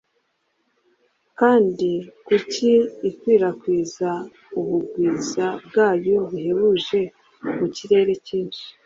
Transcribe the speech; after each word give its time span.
Kandi 1.39 1.89
kuki 2.27 2.71
ikwirakwiza 3.09 4.09
ubwiza 4.59 5.45
bwayo 5.65 6.15
buhebuje 6.29 7.01
mu 7.57 7.65
kirere 7.75 8.13
cyinshi 8.25 8.65